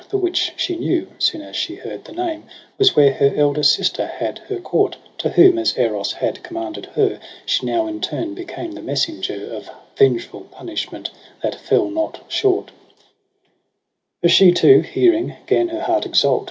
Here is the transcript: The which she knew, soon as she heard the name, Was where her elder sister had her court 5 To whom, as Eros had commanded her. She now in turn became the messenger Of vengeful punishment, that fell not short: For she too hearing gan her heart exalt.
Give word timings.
The 0.09 0.17
which 0.17 0.53
she 0.57 0.75
knew, 0.77 1.09
soon 1.19 1.43
as 1.43 1.55
she 1.55 1.75
heard 1.75 2.03
the 2.05 2.11
name, 2.11 2.45
Was 2.79 2.95
where 2.95 3.11
her 3.13 3.31
elder 3.35 3.61
sister 3.61 4.07
had 4.07 4.39
her 4.49 4.57
court 4.59 4.95
5 4.95 5.17
To 5.19 5.29
whom, 5.29 5.59
as 5.59 5.77
Eros 5.77 6.11
had 6.13 6.41
commanded 6.41 6.87
her. 6.87 7.19
She 7.45 7.67
now 7.67 7.85
in 7.85 8.01
turn 8.01 8.33
became 8.33 8.71
the 8.71 8.81
messenger 8.81 9.53
Of 9.53 9.69
vengeful 9.95 10.45
punishment, 10.49 11.11
that 11.43 11.53
fell 11.53 11.87
not 11.87 12.25
short: 12.29 12.71
For 14.23 14.27
she 14.29 14.51
too 14.51 14.79
hearing 14.79 15.35
gan 15.45 15.67
her 15.67 15.81
heart 15.81 16.07
exalt. 16.07 16.39